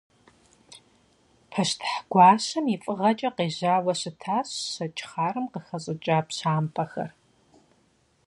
Пащтыхь 1.51 1.99
гуащэм 2.11 2.65
и 2.75 2.77
фӀыгъэкӀэ 2.83 3.29
къежьауэ 3.35 3.93
щытащ 3.99 4.49
щэкӀ 4.71 5.03
хъарым 5.09 5.45
къыхэщӀыкӀа 5.53 6.17
пщампӀэхэр. 6.27 7.11